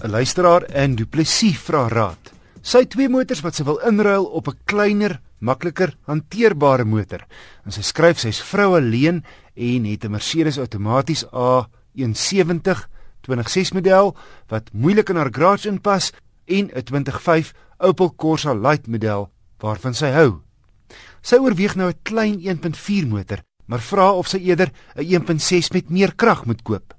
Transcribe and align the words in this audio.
'n 0.00 0.10
Luisteraar 0.10 0.64
in 0.72 0.94
Du 0.96 1.04
Plessis 1.04 1.58
vra 1.60 1.84
raad. 1.88 2.30
Sy 2.64 2.86
twee 2.88 3.08
motors 3.12 3.42
wat 3.44 3.58
sy 3.58 3.66
wil 3.68 3.80
inruil 3.84 4.24
op 4.24 4.48
'n 4.48 4.56
kleiner, 4.64 5.20
makliker 5.40 5.92
hanteerbare 6.08 6.84
motor. 6.84 7.26
En 7.64 7.72
sy 7.72 7.82
skryf 7.82 8.18
sy's 8.18 8.40
vrou 8.40 8.76
alleen 8.76 9.24
en 9.54 9.84
het 9.84 10.04
'n 10.04 10.10
Mercedes 10.10 10.58
outomaties 10.58 11.24
A170 11.32 12.88
2006 13.20 13.72
model 13.72 14.16
wat 14.48 14.72
moeilik 14.72 15.10
in 15.10 15.16
haar 15.16 15.32
garage 15.32 15.68
inpas 15.68 16.12
en 16.46 16.70
'n 16.72 16.82
2005 16.82 17.52
Opel 17.78 18.14
Corsa 18.16 18.54
Light 18.54 18.86
model 18.86 19.30
waarvan 19.58 19.94
sy 19.94 20.06
hou. 20.06 20.40
Sy 21.20 21.36
oorweeg 21.36 21.76
nou 21.76 21.90
'n 21.90 21.98
klein 22.02 22.40
1.4 22.40 23.06
motor, 23.06 23.42
maar 23.66 23.80
vra 23.80 24.12
of 24.12 24.28
sy 24.28 24.38
eerder 24.38 24.72
'n 24.96 25.04
1.6 25.04 25.70
met 25.70 25.90
meer 25.90 26.14
krag 26.14 26.46
moet 26.46 26.62
koop 26.62 26.94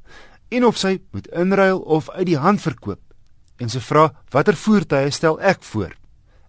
en 0.51 0.67
of 0.67 0.77
sy 0.77 0.99
moet 1.11 1.27
inruil 1.31 1.79
of 1.79 2.09
uit 2.09 2.27
die 2.27 2.39
hand 2.39 2.61
verkoop. 2.61 3.01
En 3.61 3.69
sy 3.71 3.79
vra 3.79 4.09
watter 4.33 4.57
voertuie 4.57 5.11
stel 5.13 5.39
ek 5.39 5.63
voor? 5.71 5.95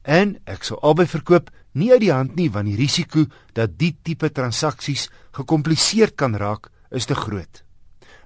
En 0.02 0.36
ek 0.50 0.64
sou 0.66 0.78
albei 0.82 1.06
verkoop 1.06 1.50
nie 1.78 1.92
uit 1.92 2.02
die 2.02 2.12
hand 2.12 2.36
nie 2.36 2.48
want 2.50 2.68
die 2.68 2.78
risiko 2.78 3.26
dat 3.56 3.78
die 3.78 3.94
tipe 4.02 4.32
transaksies 4.34 5.08
gekompliseerd 5.36 6.16
kan 6.18 6.34
raak 6.36 6.70
is 6.90 7.06
te 7.06 7.16
groot. 7.16 7.62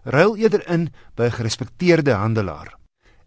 Ruil 0.06 0.36
eerder 0.36 0.62
in 0.70 0.88
by 1.16 1.26
'n 1.26 1.38
gerespekteerde 1.38 2.14
handelaar. 2.14 2.74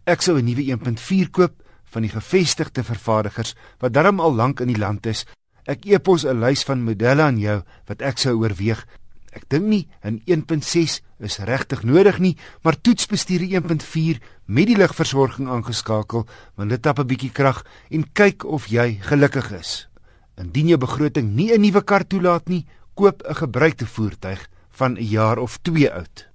Ek 0.06 0.22
sou 0.22 0.38
'n 0.38 0.44
nuwe 0.44 0.62
1.4 0.62 1.30
koop 1.30 1.62
van 1.84 2.02
die 2.02 2.10
gevestigde 2.10 2.82
vervaardigers 2.82 3.54
wat 3.78 3.92
darm 3.92 4.20
al 4.20 4.34
lank 4.34 4.60
in 4.60 4.68
die 4.68 4.78
land 4.78 5.06
is. 5.06 5.26
Ek 5.66 5.84
e-pos 5.86 6.24
'n 6.24 6.40
lys 6.40 6.64
van 6.64 6.84
modelle 6.84 7.22
aan 7.22 7.38
jou 7.38 7.62
wat 7.86 8.02
ek 8.02 8.18
sou 8.18 8.34
oorweeg 8.38 8.86
Ek 9.30 9.44
dink 9.48 9.64
nie 9.64 9.88
'n 10.02 10.22
1.6 10.26 11.00
is 11.18 11.38
regtig 11.38 11.82
nodig 11.82 12.18
nie, 12.18 12.36
maar 12.62 12.80
toetsbestuur 12.80 13.40
1.4 13.40 14.20
met 14.46 14.66
die 14.66 14.76
ligversorging 14.76 15.48
aangeskakel, 15.48 16.26
want 16.56 16.70
dit 16.70 16.82
tap 16.82 16.98
'n 16.98 17.06
bietjie 17.06 17.32
krag 17.32 17.64
en 17.90 18.12
kyk 18.12 18.44
of 18.44 18.66
jy 18.66 18.98
gelukkig 19.00 19.52
is. 19.52 19.88
Indien 20.36 20.66
jou 20.66 20.78
begroting 20.78 21.34
nie 21.34 21.52
'n 21.52 21.60
nuwe 21.60 21.84
kar 21.84 22.06
toelaat 22.06 22.48
nie, 22.48 22.66
koop 22.94 23.22
'n 23.22 23.34
gebruikte 23.34 23.86
voertuig 23.86 24.48
van 24.70 24.96
'n 24.96 25.04
jaar 25.04 25.38
of 25.38 25.58
2 25.62 25.92
oud. 25.92 26.28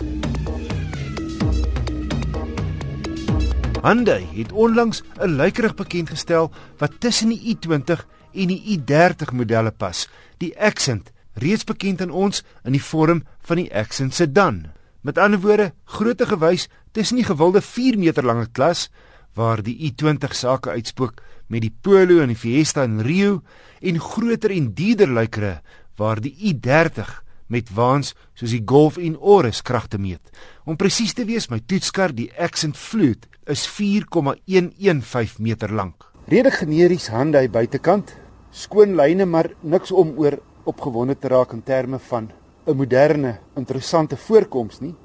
Hyundai 3.85 4.25
het 4.33 4.51
onlangs 4.51 5.03
'n 5.21 5.35
luikerig 5.35 5.75
bekend 5.75 6.09
gestel 6.09 6.51
wat 6.77 6.99
tussen 6.99 7.29
die 7.29 7.53
i20 7.53 8.05
en 8.33 8.47
die 8.47 8.61
i30 8.73 9.31
modelle 9.31 9.71
pas, 9.71 10.09
die 10.37 10.59
Accent, 10.59 11.11
reeds 11.33 11.63
bekend 11.63 12.01
aan 12.01 12.09
ons 12.09 12.43
in 12.63 12.71
die 12.71 12.83
vorm 12.83 13.23
van 13.41 13.55
die 13.55 13.73
Accent 13.73 14.13
sedan. 14.13 14.71
Met 15.01 15.17
ander 15.17 15.39
woorde, 15.39 15.73
grootte 15.83 16.25
gewys 16.25 16.67
tussen 16.91 17.15
die 17.15 17.25
gewilde 17.25 17.61
4 17.61 17.97
meter 17.97 18.25
lange 18.25 18.47
klas 18.51 18.89
waar 19.33 19.61
die 19.61 19.77
i20 19.77 20.31
sake 20.31 20.69
uitspook 20.69 21.21
met 21.47 21.61
die 21.61 21.75
Polo 21.81 22.19
en 22.21 22.27
die 22.27 22.41
Fiesta 22.41 22.83
en 22.83 23.01
Rio 23.01 23.43
en 23.81 23.99
groter 23.99 24.51
en 24.51 24.73
dierder 24.73 25.07
luikere 25.07 25.61
waar 25.95 26.21
die 26.21 26.33
i30 26.33 27.24
met 27.47 27.69
waans 27.73 28.13
soos 28.33 28.51
die 28.51 28.63
Golf 28.65 28.97
en 28.97 29.17
Urus 29.21 29.61
kragte 29.61 29.97
meet. 29.97 30.31
Om 30.65 30.75
presies 30.75 31.13
te 31.13 31.25
wees, 31.25 31.49
my 31.49 31.59
toetskar, 31.59 32.13
die 32.15 32.31
Accent 32.37 32.77
Flute, 32.77 33.27
is 33.45 33.67
4,115 33.69 35.43
meter 35.45 35.71
lank. 35.73 36.07
Rede 36.27 36.51
generies 36.51 37.11
Hyundai 37.13 37.47
buitekant, 37.49 38.15
skoon 38.51 38.95
lyne 38.97 39.27
maar 39.29 39.51
niks 39.61 39.91
om 39.93 40.15
oor 40.17 40.39
opgewonde 40.65 41.17
te 41.19 41.29
raak 41.29 41.53
in 41.53 41.61
terme 41.61 41.99
van 41.99 42.31
'n 42.65 42.75
moderne, 42.75 43.37
interessante 43.55 44.17
voorkoms 44.17 44.79
nie. 44.79 44.95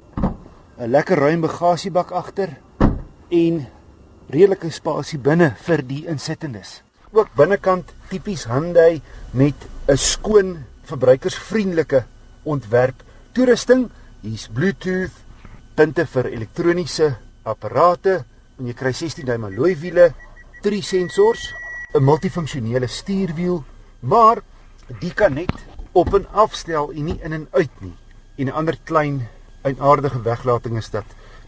'n 0.79 0.89
Lekker 0.89 1.17
ruim 1.17 1.41
bagasiebak 1.41 2.11
agter 2.11 2.57
en 3.29 3.67
redelike 4.29 4.69
spasie 4.69 5.19
binne 5.19 5.55
vir 5.61 5.83
die 5.87 6.07
insittendes. 6.07 6.81
Ook 7.11 7.29
binnekant 7.35 7.93
tipies 8.09 8.45
Hyundai 8.45 9.01
met 9.31 9.55
'n 9.87 9.97
skoon 9.97 10.65
verbruikersvriendelike 10.83 12.03
ontwerp. 12.43 13.03
Toerusting, 13.33 13.89
hier's 14.21 14.47
Bluetooth, 14.47 15.15
punte 15.75 16.05
vir 16.05 16.29
elektroniese 16.31 17.15
apparate 17.43 18.23
en 18.59 18.67
jy 18.67 18.75
kry 18.77 18.91
16 18.93 19.25
duim 19.25 19.47
alloy 19.47 19.73
wiele, 19.79 20.11
drie 20.61 20.81
sensors, 20.81 21.53
'n 21.93 22.03
multifunksionele 22.03 22.87
stuurwiel, 22.87 23.63
maar 23.99 24.41
die 24.99 25.13
kan 25.13 25.33
net 25.33 25.53
op 25.91 26.13
en 26.13 26.27
afstel 26.31 26.91
en 26.91 27.05
nie 27.05 27.19
in 27.23 27.33
en 27.33 27.47
uit 27.51 27.81
nie. 27.81 27.95
En 28.37 28.47
'n 28.47 28.57
ander 28.59 28.77
klein 28.83 29.27
eienaardige 29.63 30.21
weglating 30.21 30.77
is 30.77 30.89
dat 30.89 31.05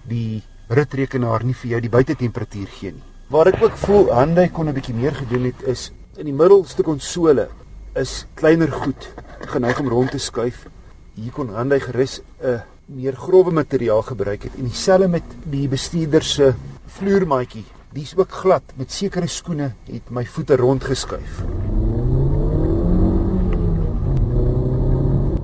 die 0.08 0.44
ritrekenaar 0.68 1.44
nie 1.44 1.54
vir 1.54 1.70
jou 1.70 1.82
die 1.82 1.90
buitetemperatuur 1.90 2.68
gee 2.68 2.92
nie. 2.92 3.04
Waar 3.28 3.48
ek 3.48 3.62
ook 3.64 3.78
voel 3.78 4.12
Hyundai 4.14 4.50
kon 4.50 4.68
'n 4.68 4.74
bietjie 4.74 4.96
meer 4.96 5.16
gedoen 5.16 5.46
het 5.46 5.62
is 5.68 5.92
in 6.18 6.26
die 6.26 6.34
middelste 6.34 6.84
konsole 6.84 7.50
is 7.96 8.26
kleiner 8.36 8.72
goed 8.72 9.10
geneig 9.40 9.80
om 9.80 9.88
rond 9.88 10.12
te 10.12 10.18
skuif. 10.18 10.68
Hier 11.14 11.30
kon 11.30 11.52
Hyundai 11.54 11.78
gerus 11.80 12.22
'n 12.42 12.62
meer 12.86 13.14
grouwe 13.14 13.52
materiaal 13.52 14.02
gebruik 14.02 14.44
het 14.44 14.56
en 14.58 14.66
dieselfde 14.66 15.08
met 15.08 15.24
die 15.46 15.68
bestuurder 15.68 16.24
se 16.24 16.54
vloermaatjie. 16.86 17.64
Dis 17.94 18.16
ook 18.18 18.32
glad 18.32 18.64
met 18.76 18.92
sekere 18.92 19.28
skoene 19.28 19.74
het 19.86 20.10
my 20.10 20.26
voete 20.26 20.56
rond 20.56 20.84
geskuif. 20.84 21.44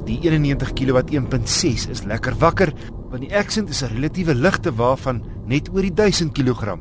Die 0.06 0.20
91 0.22 0.74
kW 0.74 0.98
1.6 0.98 1.90
is 1.90 2.04
lekker 2.04 2.34
wakker 2.40 2.74
want 3.10 3.22
die 3.22 3.36
Accent 3.36 3.70
is 3.70 3.84
'n 3.84 3.94
relatiewe 3.94 4.34
ligte 4.36 4.74
wa 4.74 4.96
van 4.96 5.22
net 5.46 5.70
oor 5.70 5.82
die 5.82 5.94
1000 5.94 6.34
kg. 6.34 6.78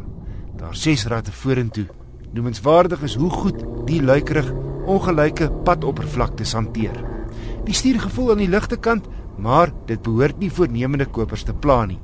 Daar 0.56 0.74
ses 0.74 1.06
ratte 1.06 1.32
vorentoe. 1.32 1.86
Noemenswaardig 2.32 3.02
is 3.02 3.14
hoe 3.14 3.30
goed 3.30 3.64
die 3.86 4.02
luikerig 4.02 4.52
ongelyke 4.86 5.50
padoppervlaktes 5.64 6.52
hanteer. 6.52 7.17
Die 7.68 7.76
stuurgevoel 7.76 8.30
aan 8.32 8.40
die 8.40 8.48
ligte 8.48 8.78
kant 8.80 9.04
maar 9.38 9.70
dit 9.86 10.02
behoort 10.02 10.40
nie 10.40 10.50
voornemende 10.50 11.06
kopers 11.06 11.44
te 11.44 11.54
pla 11.54 11.86
nie. 11.86 12.00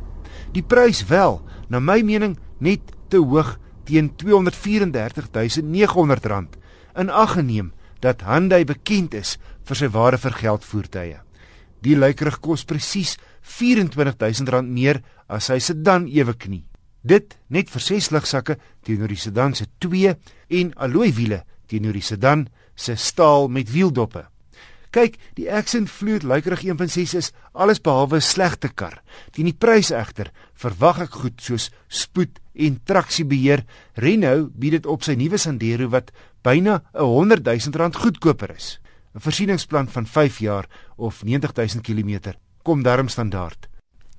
Die 0.52 0.62
prys 0.62 1.04
wel, 1.08 1.42
na 1.72 1.80
my 1.80 2.02
mening, 2.04 2.36
net 2.60 2.80
te 3.10 3.18
hoog 3.18 3.58
teen 3.88 4.10
R234900 4.12 6.46
in 7.00 7.10
ag 7.10 7.32
geneem 7.38 7.72
dat 8.04 8.20
Hyundai 8.28 8.64
bekend 8.68 9.16
is 9.16 9.40
vir 9.64 9.76
sy 9.80 9.88
ware 9.90 10.18
vir 10.20 10.32
geld 10.36 10.64
voertuie. 10.68 11.16
Die 11.80 11.96
lykerig 11.96 12.44
kos 12.44 12.68
presies 12.68 13.16
R24000 13.42 14.68
meer 14.68 15.00
as 15.26 15.48
hy 15.48 15.58
sedan 15.64 16.04
ewe 16.12 16.36
knie. 16.36 16.68
Dit 17.02 17.40
net 17.48 17.70
vir 17.72 17.80
6 17.80 18.10
ligsakke 18.12 18.60
teenoor 18.84 19.08
die 19.08 19.16
sedan 19.20 19.54
se 19.56 19.64
2 19.80 20.12
en 20.60 20.76
alloy 20.76 21.08
wiele 21.16 21.44
teenoor 21.68 21.92
die 21.96 22.04
sedan 22.04 22.48
se 22.76 22.96
staal 22.96 23.48
met 23.48 23.72
wieldoppe. 23.72 24.33
Kyk, 24.94 25.16
die 25.34 25.48
Accent 25.50 25.90
Fluid 25.90 26.22
Luikerig 26.22 26.60
1.6 26.62 27.16
is 27.18 27.32
alles 27.52 27.80
behalwe 27.82 28.16
'n 28.16 28.22
slegte 28.22 28.68
kar. 28.68 29.02
Teen 29.32 29.50
die 29.50 29.58
prys 29.58 29.90
egter 29.90 30.30
verwag 30.54 31.00
ek 31.02 31.14
goed 31.18 31.40
soos 31.42 31.70
spoed 31.88 32.38
en 32.54 32.78
traksiebeheer. 32.84 33.64
Renault 33.94 34.54
bied 34.54 34.70
dit 34.70 34.86
op 34.86 35.02
sy 35.02 35.14
nuwe 35.18 35.38
Sandero 35.38 35.88
wat 35.90 36.12
byna 36.42 36.82
'n 36.94 37.02
100 37.02 37.42
000 37.42 37.74
rand 37.74 37.96
goedkoper 37.96 38.54
is. 38.54 38.78
'n 39.14 39.20
Versieningsplan 39.20 39.88
van 39.88 40.06
5 40.06 40.38
jaar 40.38 40.66
of 40.96 41.24
90 41.24 41.52
000 41.52 41.82
km 41.82 42.34
kom 42.62 42.82
darm 42.82 43.08
standaard. 43.08 43.66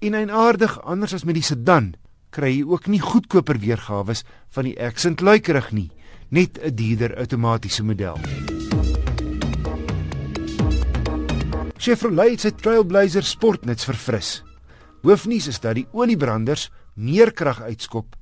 En 0.02 0.14
eienaardig 0.14 0.82
anders 0.84 1.14
as 1.14 1.24
met 1.24 1.36
die 1.36 1.44
sedan, 1.44 1.96
kry 2.32 2.52
jy 2.52 2.64
ook 2.68 2.88
nie 2.88 3.00
goedkoper 3.00 3.60
weergawe 3.60 4.16
van 4.50 4.64
die 4.64 4.80
Accent 4.80 5.22
Luikerig 5.22 5.72
nie, 5.72 5.92
net 6.30 6.60
'n 6.60 6.76
dierder 6.76 7.16
outomatiese 7.16 7.84
model. 7.84 8.20
Chevrolet 11.86 12.32
het 12.32 12.42
sy 12.42 12.50
Trailblazer 12.58 13.26
sportnuts 13.30 13.86
verfris. 13.86 14.30
Hoofnuus 15.06 15.52
is 15.52 15.60
dat 15.62 15.76
die 15.78 15.84
oliebranders 15.94 16.72
meer 16.98 17.30
krag 17.30 17.60
uitskop 17.62 18.16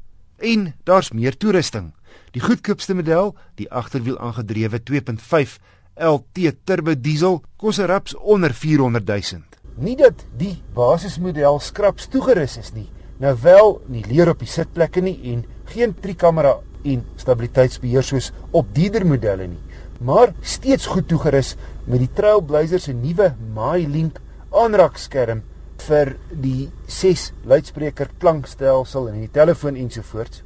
en 0.44 0.66
daar's 0.84 1.14
meer 1.16 1.38
toerusting. 1.40 1.94
Die 2.36 2.44
goedkoopste 2.44 2.92
model, 2.98 3.32
die 3.56 3.70
agterwiel 3.72 4.18
aangedrewe 4.20 4.82
2.5 4.84 5.56
LT 5.96 6.52
turbo 6.68 6.98
diesel, 7.00 7.40
kos 7.56 7.80
'n 7.80 7.88
raps 7.88 8.18
onder 8.20 8.52
400 8.52 9.08
000. 9.08 9.48
Nie 9.80 9.96
dat 9.96 10.26
die 10.38 10.60
basismodel 10.76 11.60
skraps 11.60 12.12
toegerus 12.12 12.58
is 12.58 12.74
nie. 12.74 12.90
Nou 13.20 13.38
wel, 13.42 13.82
nie 13.88 14.04
leer 14.12 14.30
op 14.30 14.40
die 14.40 14.52
sitplekke 14.58 15.00
nie 15.02 15.20
en 15.32 15.46
geen 15.72 15.96
trikamera 15.96 16.60
en 16.84 17.06
stabiliteitsbeheer 17.16 18.04
soos 18.04 18.34
op 18.52 18.76
dierder 18.76 19.06
modelle 19.08 19.48
nie 19.48 19.73
maar 20.04 20.34
steeds 20.42 20.86
goed 20.92 21.08
toegerus 21.08 21.56
met 21.88 22.02
die 22.04 22.12
Trailblazer 22.12 22.82
se 22.84 22.94
nuwe 22.96 23.32
MyLink 23.56 24.20
aanraakskerm 24.52 25.44
vir 25.84 26.14
die 26.44 26.70
6 26.92 27.30
luidspreker 27.48 28.12
klankstelsel 28.20 29.10
en 29.12 29.22
die 29.24 29.32
telefoon 29.32 29.80
ensovoorts. 29.80 30.44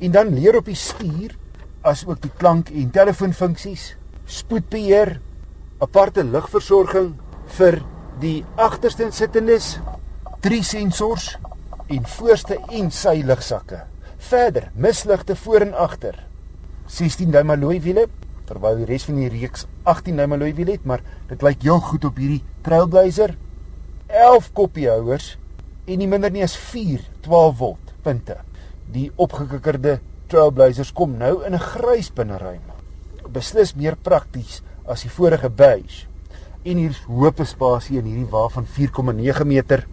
En 0.00 0.12
dan 0.12 0.32
leer 0.34 0.58
op 0.58 0.68
die 0.68 0.78
stuur 0.78 1.36
as 1.84 2.04
ook 2.08 2.22
die 2.24 2.32
klank 2.40 2.72
en 2.72 2.90
telefoonfunksies, 2.92 3.92
spoedbeheer, 4.24 5.18
aparte 5.84 6.24
ligversorging 6.24 7.12
vir 7.58 7.80
die 8.22 8.38
agterste 8.56 9.10
sittendes, 9.12 9.74
drie 10.44 10.62
sensors 10.64 11.34
en 11.92 12.06
voorste 12.16 12.56
en 12.72 12.90
sy 12.92 13.18
ligsakke. 13.26 13.84
Verder, 14.30 14.70
misligte 14.74 15.36
voor 15.36 15.66
en 15.66 15.74
agter. 15.76 16.16
16 16.88 17.32
duim 17.32 17.52
alloy 17.52 17.78
wiele, 17.84 18.06
terwyl 18.48 18.76
die 18.76 18.88
res 18.88 19.04
van 19.08 19.16
die 19.20 19.30
reeks 19.32 19.66
18 19.84 20.16
duim 20.16 20.36
alloy 20.36 20.52
wiele 20.54 20.76
het, 20.76 20.84
maar 20.84 21.02
dit 21.28 21.42
lyk 21.42 21.62
heel 21.62 21.80
goed 21.80 22.04
op 22.04 22.16
hierdie 22.20 22.42
Trailblazer. 22.62 23.36
11 24.06 24.50
koppiehouers 24.52 25.38
en 25.84 25.98
nie 26.00 26.08
minder 26.08 26.32
nie 26.32 26.44
as 26.44 26.56
4 26.56 27.02
12 27.24 27.56
volt 27.60 27.94
punte. 28.04 28.36
Die 28.92 29.10
opgekikkerde 29.16 29.98
Trailblazers 30.32 30.92
kom 30.96 31.16
nou 31.20 31.44
in 31.44 31.54
'n 31.54 31.60
grys 31.60 32.10
binneruim. 32.10 32.62
Beslis 33.32 33.74
meer 33.74 33.96
prakties 33.96 34.62
as 34.86 35.02
die 35.02 35.10
vorige 35.10 35.50
beige. 35.50 36.06
En 36.64 36.76
hier's 36.76 37.02
hoop 37.06 37.40
spasie 37.44 37.98
in 37.98 38.04
hierdie 38.04 38.30
wa 38.30 38.48
van 38.48 38.66
4,9 38.66 39.46
meter 39.46 39.86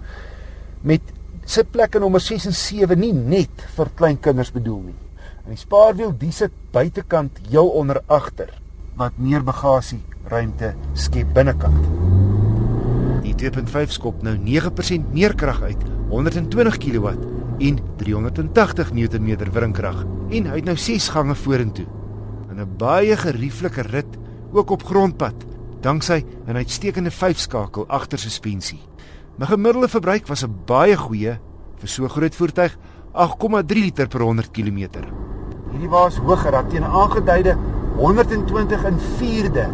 met 0.81 1.01
sitplekke 1.45 1.99
nommer 1.99 2.21
6 2.21 2.45
en 2.45 2.53
7 2.53 2.99
nie 2.99 3.13
net 3.13 3.65
vir 3.75 3.89
klein 3.95 4.19
kinders 4.19 4.51
bedoel 4.51 4.81
nie. 4.81 4.95
En 5.43 5.55
die 5.55 5.57
spaarwiel 5.57 6.13
die 6.17 6.31
sit 6.31 6.53
buitekant 6.71 7.39
heel 7.49 7.67
onder 7.67 8.01
agter 8.07 8.53
wat 8.99 9.17
meer 9.17 9.43
bagasie 9.43 10.01
ruimte 10.29 10.75
skep 10.93 11.33
binnekant. 11.33 11.87
Die 13.25 13.33
2.5 13.37 13.93
skop 13.95 14.21
nou 14.25 14.35
9% 14.37 15.13
meer 15.13 15.35
krag 15.37 15.61
uit, 15.61 15.83
120 16.09 16.77
kW 16.77 17.13
en 17.61 17.79
380 17.97 18.93
Nm 18.93 19.29
wringkrag 19.53 20.03
en 20.31 20.49
hy 20.49 20.59
het 20.59 20.65
nou 20.65 20.77
6 20.77 21.09
gange 21.13 21.35
vorentoe. 21.35 21.87
In 22.49 22.59
'n 22.59 22.77
baie 22.77 23.17
gerieflike 23.17 23.81
rit 23.81 24.17
ook 24.51 24.69
op 24.69 24.83
grondpad 24.83 25.45
danksy 25.81 26.23
'n 26.47 26.55
uitstekende 26.55 27.11
5-skakel 27.11 27.87
agtersuspensie. 27.87 28.79
My 29.37 29.45
gemiddelde 29.45 29.87
verbruik 29.87 30.27
was 30.27 30.43
'n 30.43 30.55
baie 30.65 30.97
goeie 30.97 31.39
vir 31.77 31.89
so 31.89 32.07
groot 32.07 32.35
voertuig, 32.35 32.77
8,3 33.13 33.81
liter 33.81 34.07
per 34.07 34.21
100 34.21 34.51
km. 34.51 35.30
Hierdie 35.71 35.87
was 35.87 36.17
hoër 36.19 36.57
as 36.59 36.67
teen 36.67 36.83
aangeduide 36.83 37.53
120 37.95 38.81
in 38.89 38.97
4de. 39.19 39.67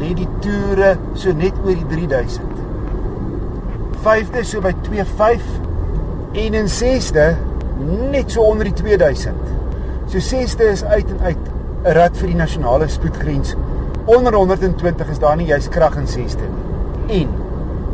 Lê 0.00 0.14
die 0.16 0.28
toere 0.40 0.94
so 1.12 1.34
net 1.36 1.58
oor 1.60 1.76
die 1.76 1.88
3000. 1.90 2.54
5de 4.00 4.44
so 4.48 4.64
by 4.64 4.72
25 4.86 5.44
en 6.40 6.56
in 6.62 6.70
6de 6.72 7.26
net 8.14 8.32
so 8.32 8.46
onder 8.48 8.70
die 8.70 8.76
2000. 8.80 9.36
So 10.08 10.24
6de 10.24 10.72
is 10.72 10.84
uit 10.84 11.12
en 11.12 11.20
uit 11.20 11.44
'n 11.84 11.94
rad 12.00 12.16
vir 12.16 12.32
die 12.32 12.40
nasionale 12.40 12.88
spoedgrens. 12.88 13.54
Onder 14.04 14.34
120 14.34 15.08
is 15.10 15.18
daar 15.18 15.36
nie 15.36 15.46
juis 15.46 15.68
krag 15.68 15.96
in 15.96 16.08
6de 16.08 16.48
nie. 16.48 17.20
En 17.20 17.28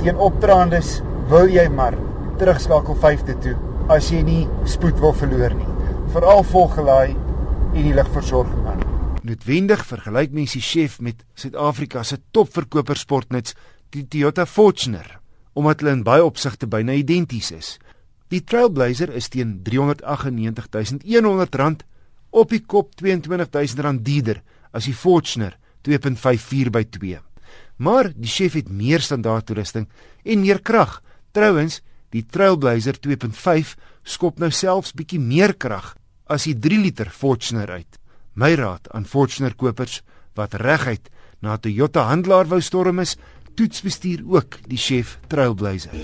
teen 0.02 0.16
opdraandes 0.16 1.02
wil 1.28 1.48
jy 1.48 1.68
maar 1.68 1.94
terugskakel 2.36 2.94
5de 2.94 3.38
toe 3.38 3.56
as 3.88 4.10
jy 4.10 4.22
nie 4.22 4.48
spoed 4.64 5.00
wil 5.00 5.12
verloor 5.12 5.54
nie. 5.54 5.75
Veral 6.14 6.44
volgelaai 6.46 7.10
en 7.74 7.82
die 7.82 7.94
ligversorging 7.94 8.66
aan. 8.70 8.82
Noodwendig 9.26 9.82
vergelyk 9.88 10.30
mens 10.36 10.52
die 10.54 10.62
chef 10.62 11.00
met 11.02 11.24
Suid-Afrika 11.34 12.02
se 12.06 12.16
topverkoper 12.30 12.96
sportnuts, 12.96 13.54
die 13.90 14.06
Toyota 14.06 14.46
Fortuner, 14.46 15.18
omdat 15.58 15.80
hulle 15.82 15.92
in 15.96 16.04
baie 16.06 16.24
opsigte 16.24 16.66
byna 16.70 16.92
identies 16.94 17.50
is. 17.50 17.78
Die 18.30 18.44
Trailblazer 18.44 19.10
is 19.14 19.28
teen 19.30 19.62
R398.100 19.66 21.84
op 22.30 22.50
die 22.54 22.62
kop 22.62 22.94
R22000 23.02 24.02
duurder 24.06 24.42
as 24.72 24.84
die 24.86 24.94
Fortuner 24.94 25.58
2.54 25.86 26.70
by 26.74 26.84
2. 26.98 27.20
Maar 27.82 28.10
die 28.14 28.30
chef 28.30 28.52
het 28.58 28.68
meer 28.70 29.00
standaard 29.02 29.46
toerusting 29.46 29.86
en 30.24 30.40
meer 30.42 30.60
krag. 30.62 31.02
Trouwens, 31.32 31.82
die 32.10 32.26
Trailblazer 32.26 32.98
2.5 33.02 33.74
skop 34.06 34.38
nou 34.38 34.52
selfs 34.54 34.94
bietjie 34.94 35.20
meer 35.20 35.56
krag 35.58 35.94
as 36.30 36.46
die 36.46 36.54
3 36.54 36.78
liter 36.78 37.10
Fortuner 37.10 37.70
uit. 37.70 37.98
My 38.34 38.54
raad 38.54 38.88
aan 38.94 39.04
Fortuner 39.04 39.54
kopers 39.58 40.02
wat 40.38 40.54
reguit 40.54 41.10
na 41.42 41.56
Toyota 41.58 42.06
handelaar 42.10 42.46
wou 42.48 42.60
storm 42.62 43.00
is, 43.02 43.16
toets 43.56 43.82
bestuur 43.82 44.22
ook 44.28 44.60
die 44.68 44.78
chef 44.78 45.16
Trailblazer. 45.28 45.94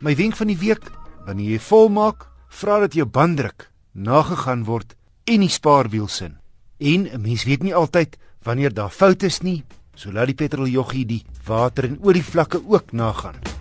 My 0.00 0.14
wenk 0.16 0.36
van 0.36 0.48
die 0.48 0.58
week, 0.58 0.86
wanneer 1.26 1.54
jy 1.54 1.60
volmaak, 1.60 2.24
vra 2.48 2.80
dat 2.82 2.96
jou 2.96 3.06
banddruk 3.06 3.68
nagegaan 3.92 4.64
word 4.64 4.96
en 5.28 5.44
die 5.44 5.52
spaarwiel 5.52 6.08
sin. 6.08 6.38
En 6.78 7.06
'n 7.06 7.20
mens 7.20 7.44
weet 7.44 7.62
nie 7.62 7.74
altyd 7.74 8.16
wanneer 8.42 8.74
daar 8.74 8.90
foute 8.90 9.26
is 9.26 9.40
nie, 9.40 9.64
so 9.94 10.12
laat 10.12 10.30
die 10.30 10.38
petroljoggie 10.38 11.06
die 11.06 11.22
water 11.46 11.84
en 11.84 11.98
olievlakke 12.02 12.62
ook 12.66 12.92
nagaan. 12.92 13.59